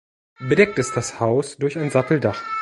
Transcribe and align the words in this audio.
Bedeckt 0.39 0.79
ist 0.79 0.95
das 0.97 1.19
Haus 1.19 1.57
durch 1.57 1.77
ein 1.77 1.91
Satteldach. 1.91 2.41